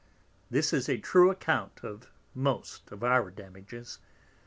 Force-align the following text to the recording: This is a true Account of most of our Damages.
This 0.49 0.73
is 0.73 0.89
a 0.89 0.97
true 0.97 1.29
Account 1.29 1.83
of 1.83 2.07
most 2.33 2.91
of 2.91 3.03
our 3.03 3.29
Damages. 3.29 3.99